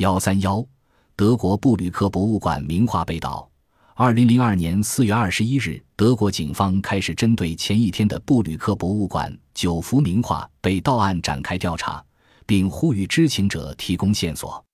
[0.00, 0.64] 幺三幺，
[1.14, 3.46] 德国布吕克博物馆名画被盗。
[3.94, 12.02] 二零零二年四月二十一日，德国警方开始针对前一天的布吕克博物馆九幅名画被盗案展开调查，
[12.46, 14.64] 并呼吁知情者提供线索。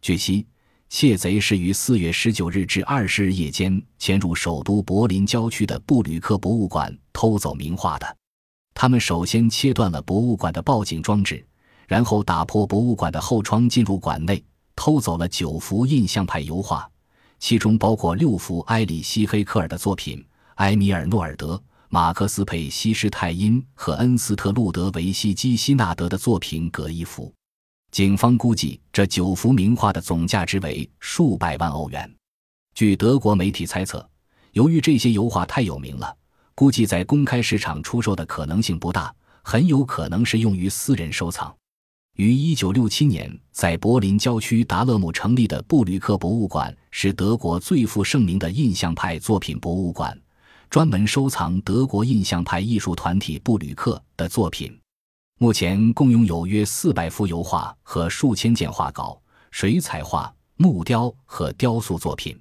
[0.00, 0.46] 据悉，
[0.88, 8.16] 窃贼是于四月十九日至二十日夜间潜入首都柏林郊区的布吕克博物馆偷走名画的。
[8.72, 11.46] 他们首先切断了博物馆的报警装置，
[11.86, 14.42] 然后打破博物馆的后窗进入馆内，
[14.80, 16.90] 偷走了九幅印象派油画。
[17.38, 27.30] 其中包括六幅埃里希·黑克尔的作品，埃米尔·诺尔德、马克思·佩西施泰因和恩斯特·路德维希·基希纳德的作品各一幅。
[27.90, 32.10] 警方估计，这九幅名画的总价值为数百万欧元。
[32.74, 34.08] 据德国媒体猜测，
[34.52, 36.16] 由于这些油画太有名了，
[36.54, 41.54] 估计在公开市场出售的可能性不大，很有可能是用于私人收藏。
[42.20, 50.14] 于一九六七年在柏林郊区达勒姆成立的布吕克博物馆是德国最负盛名的印象派作品博物馆，
[50.68, 54.78] 专门收藏德国印象派艺术团体布吕克的作品。
[55.38, 59.18] 目前共拥有约四百幅油画和数千件画稿、
[59.50, 62.38] 水彩画、木雕和雕塑作品。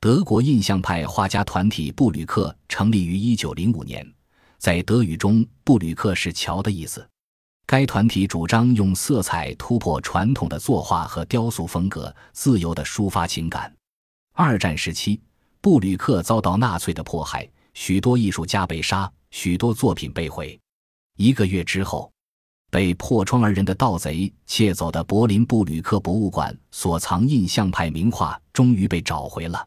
[0.00, 4.10] 德国印象派画家团体布吕克成立于一九零五年，
[4.56, 7.06] 在德语中，布吕克是桥的意思。
[7.70, 13.72] 该团体主张用色彩突破传统的作画和雕塑风格，自由地抒发情感。
[14.34, 15.20] 二战时期，
[15.60, 20.58] 布吕克遭到纳粹的迫害，许多艺术家被杀，许多作品被毁。
[21.16, 22.10] 一个月之后，
[22.72, 29.64] 被破窗而人的盗贼窃走的柏林布吕克博物馆所藏印象派名画终于被找回了。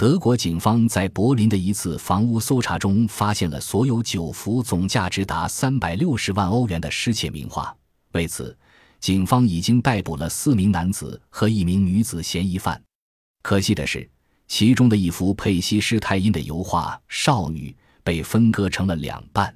[0.00, 7.76] 德国警方在柏林的一次房屋搜查中，发现了所有九幅总价值达三百六十万欧元的失窃名画。
[8.12, 8.56] 为此，
[8.98, 12.82] 警方已经逮捕了四名男子和一名女子嫌疑犯。
[13.42, 14.08] 可惜的是，
[14.48, 17.68] 其中的一幅佩西施泰因的油画《少女》
[18.02, 19.54] 被分割成了两半。